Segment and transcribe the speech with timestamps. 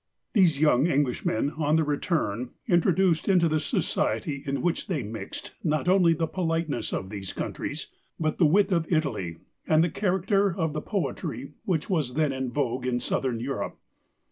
[0.33, 5.87] These young Englishmen on their return introduced into the society in which they mixed not
[5.87, 7.85] only the politenesses of these countries,
[8.19, 9.37] but the wit of Italy,
[9.67, 13.77] and the character of the poetry which was then in vogue in Southern Europe.